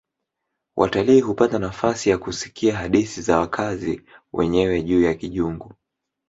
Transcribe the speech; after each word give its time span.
Watalii 0.75 1.21
hupata 1.21 1.59
nafasi 1.59 2.09
ya 2.09 2.17
kusikia 2.17 2.77
hadithi 2.77 3.21
za 3.21 3.39
wakazi 3.39 4.03
wenyewe 4.33 4.81
juu 4.83 5.01
ya 5.01 5.13
kijungu 5.13 5.73